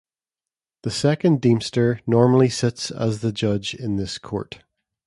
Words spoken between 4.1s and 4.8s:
court.